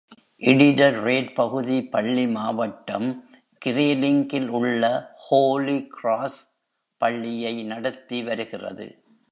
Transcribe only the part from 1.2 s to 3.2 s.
பகுதி பள்ளி மாவட்டம்